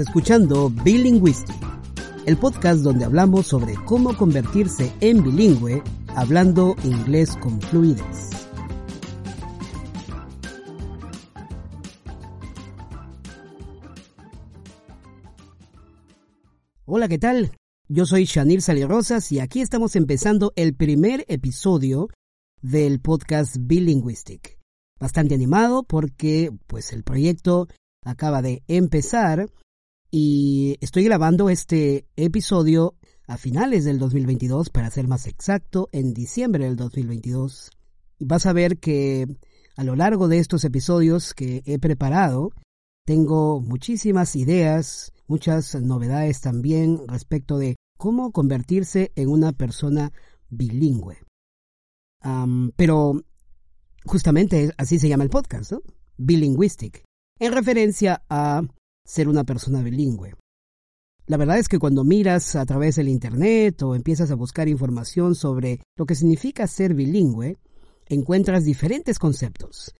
[0.00, 1.54] Escuchando Bilinguistic,
[2.26, 8.30] el podcast donde hablamos sobre cómo convertirse en bilingüe hablando inglés con fluidez.
[16.86, 17.52] Hola, ¿qué tal?
[17.86, 22.08] Yo soy Shanir Rosas y aquí estamos empezando el primer episodio
[22.60, 24.58] del podcast Bilinguistic.
[24.98, 27.68] Bastante animado porque pues el proyecto
[28.04, 29.48] acaba de empezar
[30.16, 32.94] y estoy grabando este episodio
[33.26, 37.72] a finales del 2022, para ser más exacto, en diciembre del 2022.
[38.20, 39.26] Y vas a ver que
[39.74, 42.52] a lo largo de estos episodios que he preparado,
[43.04, 50.12] tengo muchísimas ideas, muchas novedades también respecto de cómo convertirse en una persona
[50.48, 51.18] bilingüe.
[52.76, 53.20] pero
[54.04, 55.82] justamente así se llama el podcast, ¿no?
[56.18, 57.02] Bilinguistic
[57.40, 58.62] en referencia a
[59.04, 60.34] ser una persona bilingüe.
[61.26, 65.34] La verdad es que cuando miras a través del Internet o empiezas a buscar información
[65.34, 67.56] sobre lo que significa ser bilingüe,
[68.08, 69.94] encuentras diferentes conceptos.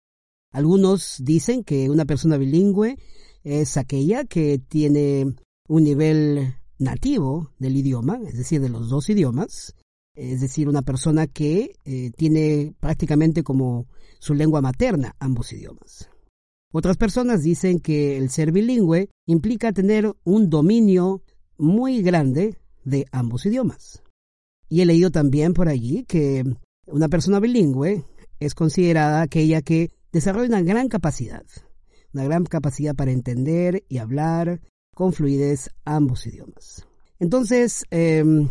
[0.53, 2.99] Algunos dicen que una persona bilingüe
[3.43, 5.35] es aquella que tiene
[5.69, 9.75] un nivel nativo del idioma, es decir, de los dos idiomas,
[10.15, 13.87] es decir, una persona que eh, tiene prácticamente como
[14.19, 16.09] su lengua materna ambos idiomas.
[16.77, 21.23] Otras personas dicen que el ser bilingüe implica tener un dominio
[21.57, 24.03] muy grande de ambos idiomas.
[24.69, 26.43] Y he leído también por allí que
[26.89, 28.03] una persona bilingüe
[28.41, 31.45] es considerada aquella que desarrolla una gran capacidad,
[32.13, 34.61] una gran capacidad para entender y hablar
[34.97, 36.89] con fluidez ambos idiomas.
[37.21, 38.49] Entonces, em,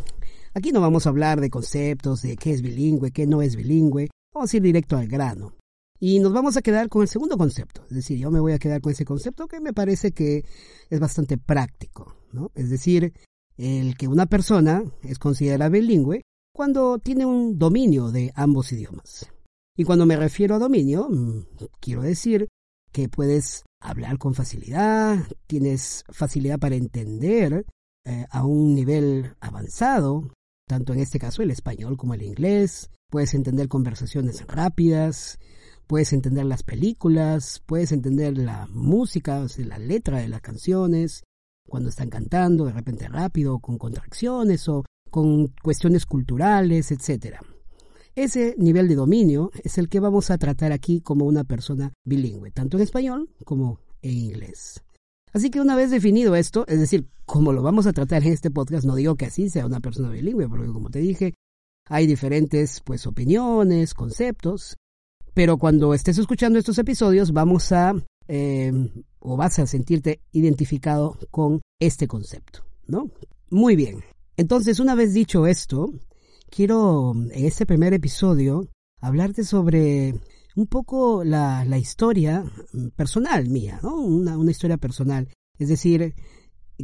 [0.53, 4.07] aquí no vamos a hablar de conceptos de qué es bilingüe, qué no es bilingüe,
[4.33, 5.57] vamos a ir directo al grano.
[6.06, 7.86] Y nos vamos a quedar con el segundo concepto.
[7.90, 10.44] Es decir, yo me voy a quedar con ese concepto que me parece que
[10.90, 12.18] es bastante práctico.
[12.34, 12.52] ¿no?
[12.56, 13.14] Es decir,
[13.56, 19.31] el que una persona es considerada bilingüe cuando tiene un dominio de ambos idiomas.
[19.78, 21.46] Y cuando me refiero a dominio, mm,
[21.80, 22.50] quiero decir
[22.91, 27.66] que puedes hablar con facilidad, tienes facilidad para entender
[28.06, 30.34] eh, a un nivel avanzado,
[30.68, 35.40] tanto en este caso el español como el inglés, puedes entender conversaciones rápidas,
[35.88, 41.23] puedes entender las películas, puedes entender la música, la letra de las canciones,
[41.67, 47.38] cuando están cantando de repente rápido, con contracciones o con cuestiones culturales, etc.
[48.16, 52.51] Ese nivel de dominio es el que vamos a tratar aquí como una persona bilingüe,
[52.51, 54.83] tanto en español como en inglés.
[55.31, 58.51] Así que una vez definido esto, es decir, como lo vamos a tratar en este
[58.51, 61.33] podcast, no digo que así sea una persona bilingüe, porque como te dije,
[61.89, 64.77] hay diferentes pues opiniones, conceptos,
[65.33, 67.94] pero cuando estés escuchando estos episodios vamos a,
[68.27, 68.71] eh,
[69.19, 73.09] o vas a sentirte identificado con este concepto, ¿no?
[73.49, 74.03] Muy bien.
[74.38, 75.91] Entonces, una vez dicho esto,
[76.49, 78.67] quiero en este primer episodio
[78.99, 80.16] hablarte sobre
[80.55, 82.43] un poco la, historia
[82.95, 83.95] personal mía, ¿no?
[83.97, 85.27] Una historia personal.
[85.57, 86.16] Es decir,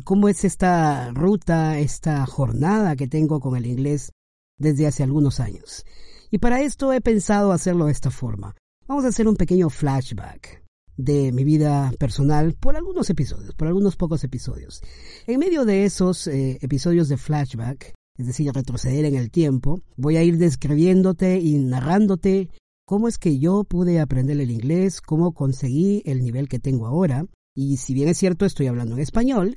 [0.04, 4.12] cómo es esta ruta, esta jornada que tengo con el inglés
[4.58, 5.86] desde hace algunos años.
[6.32, 8.56] Y para esto he pensado hacerlo de esta forma.
[8.88, 10.64] Vamos a hacer un pequeño flashback
[10.96, 14.82] de mi vida personal por algunos episodios, por algunos pocos episodios.
[15.28, 20.18] En medio de esos eh, episodios de flashback, es decir, retroceder en el tiempo, voy
[20.18, 22.50] a ir describiéndote y narrándote
[22.86, 27.26] cómo es que yo pude aprender el inglés, cómo conseguí el nivel que tengo ahora.
[27.56, 29.56] Y si bien es cierto, estoy hablando en español,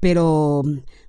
[0.00, 0.62] pero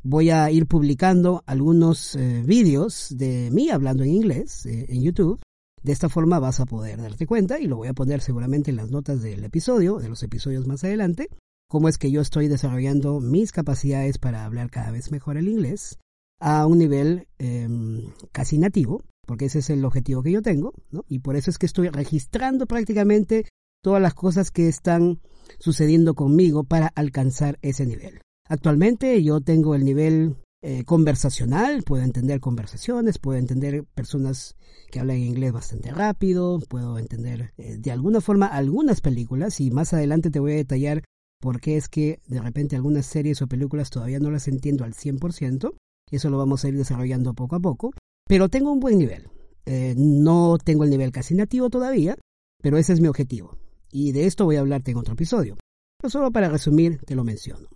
[0.04, 5.40] voy a ir publicando algunos eh, vídeos de mí hablando en inglés eh, en YouTube.
[5.84, 8.78] De esta forma vas a poder darte cuenta y lo voy a poner seguramente en
[8.78, 11.30] las notas del episodio, de los episodios más adelante,
[11.68, 15.98] cómo es que yo estoy desarrollando mis capacidades para hablar cada vez mejor el inglés
[16.40, 21.04] a un nivel em, casi nativo, porque ese es el objetivo que yo tengo, ¿no?
[21.08, 23.46] Y por eso es que estoy registrando prácticamente
[23.84, 25.20] todas las cosas que están
[25.60, 28.22] sucediendo conmigo para alcanzar ese nivel.
[28.50, 34.56] Actualmente yo tengo el nivel eh, conversacional, puedo entender conversaciones, puedo entender personas
[34.90, 39.94] que hablan inglés bastante rápido, puedo entender eh, de alguna forma algunas películas y más
[39.94, 41.04] adelante te voy a detallar
[41.40, 44.94] por qué es que de repente algunas series o películas todavía no las entiendo al
[44.94, 45.76] 100%,
[46.10, 47.92] eso lo vamos a ir desarrollando poco a poco,
[48.28, 49.30] pero tengo un buen nivel.
[49.66, 52.18] Eh, no tengo el nivel casi nativo todavía,
[52.62, 53.58] pero ese es mi objetivo.
[53.92, 55.58] Y de esto voy a hablarte en otro episodio.
[56.00, 57.68] Pero solo para resumir, te lo menciono.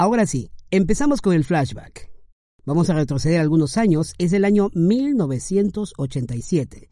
[0.00, 2.10] Ahora sí, empezamos con el flashback.
[2.64, 6.88] Vamos a retroceder algunos años, es el año 1987.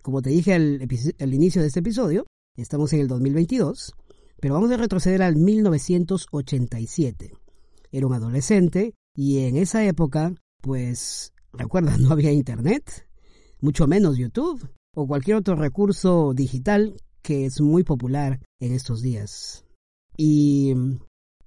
[0.00, 2.24] Como te dije al, inicio de este episodio,
[2.56, 3.94] estamos en el 2022,
[4.40, 7.32] Pero vamos a retroceder al 1987.
[7.90, 13.08] Era un adolescente y en esa época, pues, recuerda, no había internet,
[13.60, 19.64] mucho menos YouTube o cualquier otro recurso digital que es muy popular en estos días.
[20.16, 20.74] Y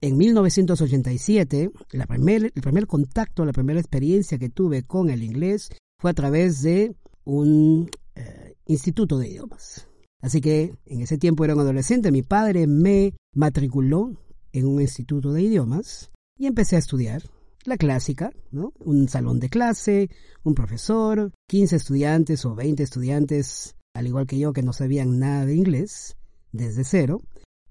[0.02, 5.70] en 1987, la primer, el primer contacto, la primera experiencia que tuve con el inglés
[6.00, 9.88] fue a través de un eh, instituto de idiomas.
[10.22, 14.12] Así que en ese tiempo era un adolescente, mi padre me matriculó
[14.54, 17.24] en un instituto de idiomas y empecé a estudiar
[17.66, 18.74] la clásica, ¿no?
[18.80, 20.10] Un salón de clase,
[20.44, 25.46] un profesor, 15 estudiantes o 20 estudiantes, al igual que yo, que no sabían nada
[25.46, 26.16] de inglés,
[26.52, 27.22] desde cero,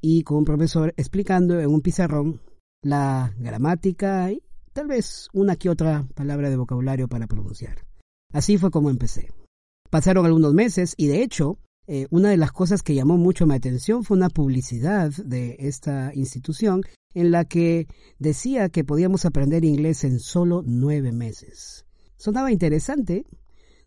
[0.07, 2.43] y con un profesor explicando en un pizarrón
[2.83, 4.43] la gramática y
[4.75, 7.87] tal vez una que otra palabra de vocabulario para pronunciar.
[8.31, 9.33] Así fue como empecé.
[9.89, 11.57] Pasaron algunos meses y de hecho,
[11.87, 16.13] eh, una de las cosas que llamó mucho mi atención fue una publicidad de esta
[16.15, 16.83] institución
[17.15, 21.87] en la que decía que podíamos aprender inglés en solo nueve meses.
[22.19, 23.25] Sonaba interesante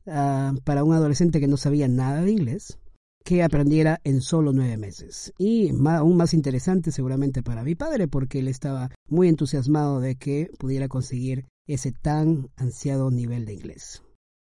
[0.07, 2.79] ah, para un adolescente que no sabía nada de inglés
[3.27, 5.33] que aprendiera en solo nueve meses.
[5.38, 10.50] Y aún más interesante seguramente para mi padre porque él estaba muy entusiasmado de que
[10.57, 14.01] pudiera conseguir ese tan ansiado nivel de inglés.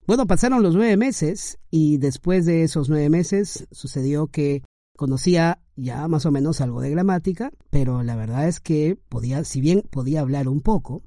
[0.06, 4.62] Bueno, pasaron los nueve meses y después de esos nueve meses sucedió que
[4.97, 9.62] Conocía ya más o menos algo de gramática, pero la verdad es que podía, si
[9.62, 11.03] bien podía hablar un poco,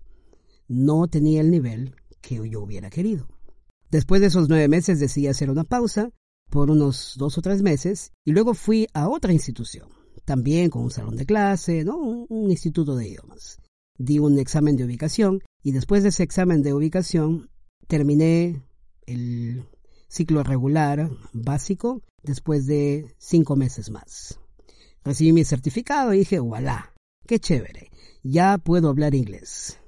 [0.68, 3.26] no tenía el nivel que yo hubiera querido.
[3.90, 6.12] Después de esos nueve meses decidí hacer una pausa
[6.50, 9.88] por unos dos o tres meses y luego fui a otra institución,
[10.24, 11.96] también con un salón de clase, ¿no?
[11.96, 13.58] un, instituto de idiomas.
[13.96, 17.50] Di un examen de ubicación y después de ese examen de ubicación
[17.86, 18.62] terminé
[19.06, 19.64] el
[20.08, 24.38] ciclo regular básico después de cinco meses más.
[25.04, 26.92] Recibí mi certificado y dije, voilà,
[27.26, 27.90] qué chévere,
[28.22, 29.78] ya puedo hablar inglés.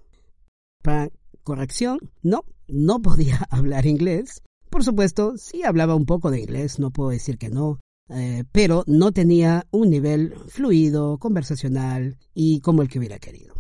[0.83, 1.11] Para
[1.43, 4.43] corrección, no, no podía hablar inglés.
[4.83, 8.83] Por supuesto, sí hablaba un poco de inglés, no puedo decir que no, eh, pero
[8.89, 13.55] no tenía un nivel fluido, conversacional y como el que hubiera querido.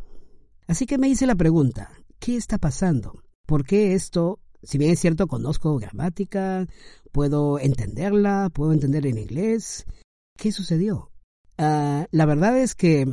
[0.66, 3.22] Así que me hice la pregunta, ¿qué está pasando?
[3.46, 6.66] ¿Por qué esto si bien es cierto, conozco gramática,
[7.12, 9.86] puedo entenderla, puedo entender en inglés.
[10.36, 11.12] ¿Qué sucedió?
[11.56, 13.06] Ah, la verdad es que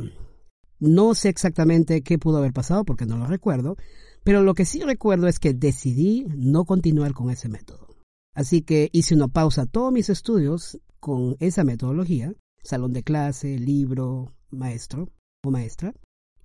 [0.80, 3.76] no sé exactamente qué pudo haber pasado porque no lo recuerdo,
[4.24, 7.89] pero lo que sí recuerdo es que decidí no continuar con ese método.
[8.34, 12.32] Así que hice una pausa a todos mis estudios con esa metodología,
[12.62, 15.08] salón de clase, libro, maestro
[15.44, 15.94] o maestra,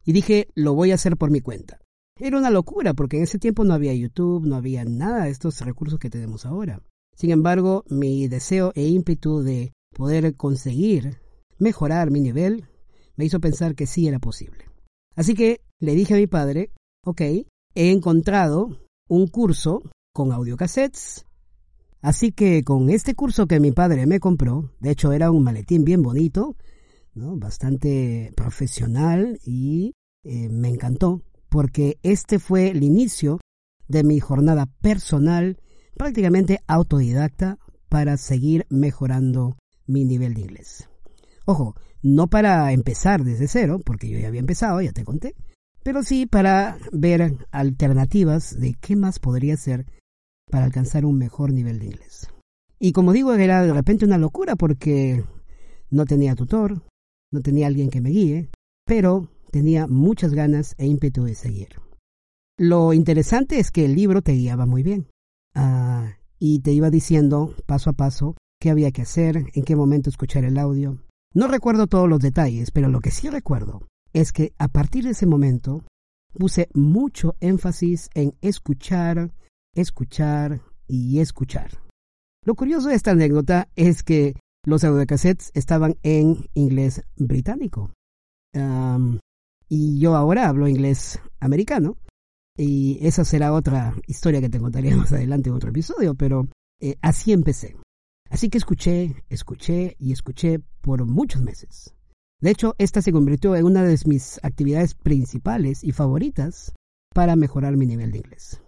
[0.04, 1.80] y dije, lo voy a hacer por mi cuenta.
[2.18, 5.60] Era una locura porque en ese tiempo no había YouTube, no había nada de estos
[5.62, 6.82] recursos que tenemos ahora.
[7.16, 11.20] Sin embargo, mi deseo e ímpetu de poder conseguir
[11.58, 12.68] mejorar mi nivel
[13.16, 14.66] me hizo pensar que sí era posible.
[15.16, 16.72] Así que le dije a mi padre,
[17.06, 19.82] ok, he encontrado un curso
[20.14, 21.26] con audiocassettes.
[22.06, 25.84] Así que con este curso que mi padre me compró, de hecho era un maletín
[25.84, 26.56] bien bonito,
[27.16, 27.36] ¿no?
[27.36, 33.40] bastante profesional y eh, me encantó porque este fue el inicio
[33.88, 35.58] de mi jornada personal,
[35.98, 37.58] prácticamente autodidacta,
[37.90, 40.88] para seguir mejorando mi nivel de inglés.
[41.46, 45.34] Ojo, no para empezar desde cero, porque yo ya había empezado, ya te conté,
[45.82, 49.88] pero sí para ver alternativas de qué más podría hacer
[50.56, 52.30] para alcanzar un mejor nivel de inglés.
[52.80, 55.22] Y como digo, era de repente una locura porque
[55.90, 56.82] no tenía tutor,
[57.30, 58.52] no tenía alguien que me guíe,
[58.86, 61.82] pero tenía muchas ganas e ímpetu de seguir.
[62.58, 65.10] Lo interesante es que el libro te guiaba muy bien
[65.56, 70.10] ah, y te iba diciendo paso a paso qué había que hacer, en qué momento
[70.10, 71.04] escuchar el audio.
[71.34, 75.10] No recuerdo todos los detalles, pero lo que sí recuerdo es que a partir de
[75.10, 75.84] ese momento
[76.32, 79.34] puse mucho énfasis en escuchar,
[79.76, 81.72] escuchar y escuchar.
[82.44, 87.92] Lo curioso de esta anécdota es que los audiocassettes estaban en inglés británico.
[89.68, 91.98] Y yo ahora hablo inglés americano.
[92.58, 96.48] Y esa será otra historia que te contaré más adelante en otro episodio, pero
[96.80, 97.76] eh, así empecé.
[98.30, 101.94] Así que escuché, escuché y escuché por muchos meses.
[102.42, 106.74] De hecho, esta se convirtió en una de mis actividades principales y favoritas
[107.14, 108.62] para mejorar mi nivel de inglés.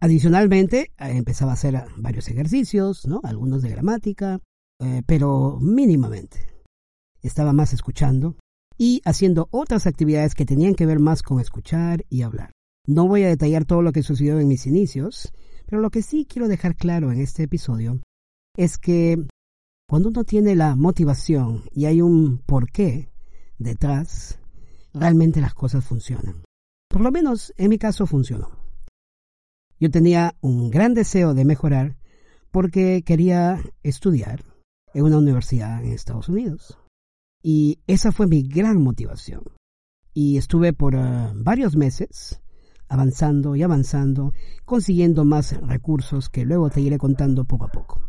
[0.00, 3.20] Adicionalmente, eh, empezaba a hacer varios ejercicios, ¿no?
[3.22, 4.40] Algunos de gramática,
[4.80, 6.48] eh, pero mínimamente.
[7.22, 8.36] Estaba más escuchando
[8.78, 12.52] y haciendo otras actividades que tenían que ver más con escuchar y hablar.
[12.86, 15.32] No voy a detallar todo lo que sucedió en mis inicios,
[15.66, 18.00] pero lo que sí quiero dejar claro en este episodio
[18.56, 19.26] es que
[19.86, 23.10] cuando uno tiene la motivación y hay un porqué,
[23.58, 24.38] detrás,
[24.94, 26.42] realmente las cosas funcionan.
[26.88, 28.59] Por lo menos en mi caso funcionó.
[29.80, 31.96] Yo tenía un gran deseo de mejorar
[32.50, 34.44] porque quería estudiar
[34.92, 36.78] en una universidad en Estados Unidos.
[37.42, 39.42] Y esa fue mi gran motivación.
[40.12, 42.42] Y estuve por ah, varios meses
[42.88, 44.34] avanzando y avanzando,
[44.66, 48.08] consiguiendo más recursos que luego te iré contando poco a poco.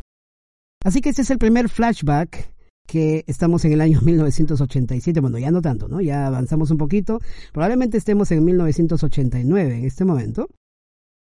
[0.84, 2.54] Así que este es el primer flashback
[2.86, 6.02] que estamos en el año 1987, bueno, ya no tanto, ¿no?
[6.02, 7.20] Ya avanzamos un poquito,
[7.54, 10.50] probablemente estemos en 1989 en este momento,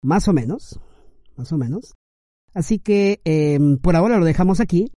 [0.03, 0.81] más o menos,
[1.37, 1.95] más o menos.
[2.55, 4.93] Así que em, por ahora lo dejamos aquí,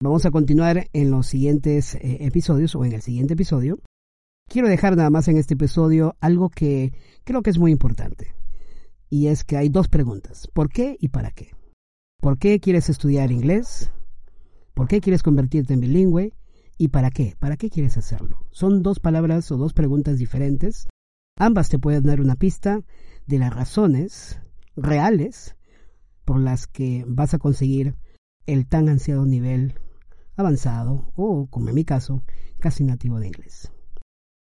[0.00, 3.78] vamos a continuar en los siguientes eh, episodios o en el siguiente episodio.
[4.48, 6.92] Quiero dejar nada más en este episodio algo que
[7.24, 8.34] creo que es muy importante.
[9.10, 10.48] Y es que hay dos preguntas.
[10.52, 11.50] ¿Por qué y para qué?
[12.20, 13.90] ¿Por qué quieres estudiar inglés?
[14.74, 16.32] ¿Por qué quieres convertirte en bilingüe?
[16.78, 17.36] ¿Y para qué?
[17.38, 18.46] ¿Para qué quieres hacerlo?
[18.50, 20.86] Son dos palabras o dos preguntas diferentes.
[21.36, 22.80] Ambas te pueden dar una pista
[23.26, 24.40] de las razones
[24.76, 25.56] reales
[26.24, 27.96] por las que vas a conseguir
[28.46, 29.78] el tan ansiado nivel
[30.36, 32.22] avanzado o, como en mi caso,
[32.58, 33.72] casi nativo de inglés.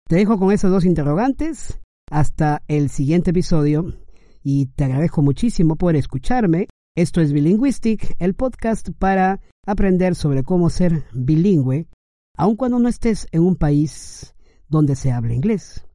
[0.06, 1.80] Te dejo con esos dos interrogantes.
[2.10, 3.94] Hasta el siguiente episodio
[4.42, 6.68] y te agradezco muchísimo por escucharme.
[6.94, 11.88] Esto es Bilinguistic, el podcast para aprender sobre cómo ser bilingüe,
[12.36, 14.34] aun cuando no estés en un país
[14.68, 15.86] donde se hable inglés,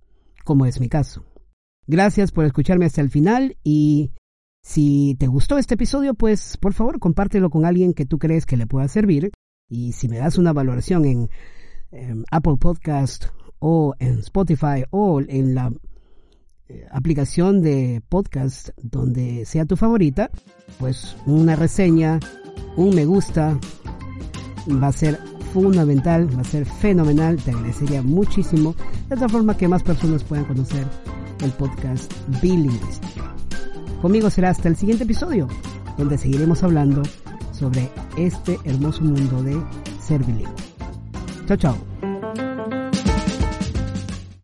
[0.44, 1.29] como es mi caso.
[1.91, 4.12] Gracias por escucharme hasta el final y
[4.62, 8.58] si te gustó este episodio, pues por favor compártelo con alguien que tú crees que
[8.58, 9.31] le pueda servir.
[9.67, 11.29] Y si me das una valoración en,
[11.89, 13.25] en Apple Podcast
[13.58, 15.74] o en Spotify o en la
[16.67, 20.29] eh, aplicación de podcast donde sea tu favorita,
[20.77, 22.19] pues una reseña,
[22.77, 23.60] un me gusta
[24.72, 25.17] va a ser
[25.55, 28.75] fundamental, va a ser fenomenal, te agradecería muchísimo,
[29.10, 30.86] de tal forma que más personas puedan conocer
[31.41, 33.36] el podcast Bilingüística.
[34.01, 35.48] Conmigo será hasta el siguiente episodio,
[35.98, 37.01] donde seguiremos hablando
[37.51, 39.62] sobre este hermoso mundo de
[40.01, 40.53] ser bilingüe.
[41.48, 42.09] Chao, chao.